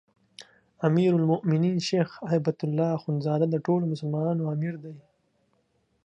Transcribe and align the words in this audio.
امیرالمؤمنین 0.87 1.77
شيخ 1.89 2.09
هبة 2.31 2.57
الله 2.67 2.89
اخوندزاده 2.97 3.45
د 3.49 3.55
ټولو 3.65 3.83
مسلمانانو 3.93 4.49
امیر 4.53 4.75
دی 4.83 4.95